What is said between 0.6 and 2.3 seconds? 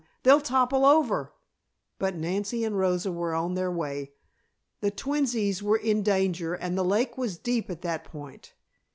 over" But